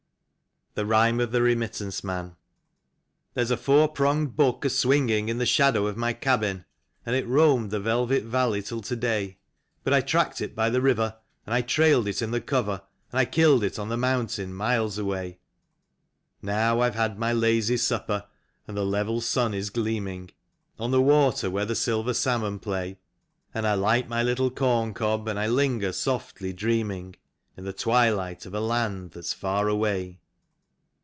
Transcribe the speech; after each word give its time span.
52 0.75 0.87
THE 0.87 0.93
KHYME 0.93 1.19
OF 1.21 1.31
THE 1.33 1.41
REMITTANCE 1.41 2.03
MAN. 2.05 2.35
There's 3.33 3.51
a 3.51 3.57
four 3.57 3.89
pronged 3.89 4.37
buck 4.37 4.63
a 4.63 4.69
swinging 4.69 5.27
in 5.27 5.37
the 5.37 5.45
shadow 5.45 5.85
of 5.85 5.97
my 5.97 6.13
cabin, 6.13 6.63
And 7.05 7.13
it 7.13 7.27
roamed 7.27 7.71
the 7.71 7.81
velvet 7.81 8.23
valley 8.23 8.61
till 8.61 8.79
to 8.79 8.95
day; 8.95 9.37
But 9.83 9.91
I 9.93 9.99
tracked 9.99 10.39
it 10.39 10.55
by 10.55 10.69
the 10.69 10.79
river, 10.79 11.17
and 11.45 11.53
I 11.53 11.59
trailed 11.61 12.07
it 12.07 12.21
in 12.21 12.31
the 12.31 12.39
cover, 12.39 12.83
And 13.11 13.19
I 13.19 13.25
killed 13.25 13.65
it 13.65 13.77
on 13.77 13.89
the 13.89 13.97
mountain 13.97 14.53
miles 14.53 14.97
away. 14.97 15.39
Now 16.41 16.79
I've 16.79 16.95
had 16.95 17.19
my 17.19 17.33
lazy 17.33 17.75
supper, 17.75 18.27
and 18.65 18.77
the 18.77 18.85
level 18.85 19.19
sun 19.19 19.53
is 19.53 19.71
gleaming 19.71 20.31
On 20.79 20.91
the 20.91 21.01
water 21.01 21.49
where 21.51 21.65
the 21.65 21.75
silver 21.75 22.13
salmon 22.13 22.59
play; 22.59 22.97
And 23.53 23.67
I 23.67 23.73
light 23.73 24.07
my 24.07 24.23
little 24.23 24.49
corn 24.49 24.93
cob, 24.93 25.27
and 25.27 25.37
I 25.37 25.47
linger 25.47 25.91
softly 25.91 26.53
dreaming, 26.53 27.17
In 27.57 27.65
the 27.65 27.73
twilight, 27.73 28.45
of 28.45 28.53
a 28.53 28.61
land 28.61 29.11
that's 29.11 29.33
far 29.33 29.67
away. 29.67 30.19